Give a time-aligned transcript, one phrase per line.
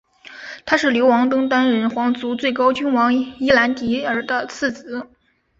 [0.65, 5.11] 他是流亡登丹人皇族最高君王伊兰迪尔的次子。